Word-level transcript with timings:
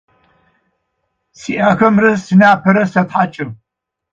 Сиӏахэмрэ 1.39 2.11
синапэрэ 2.23 2.83
сэтхьэкӏы. 2.91 3.45